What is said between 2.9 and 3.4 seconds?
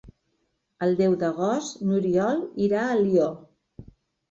Alió.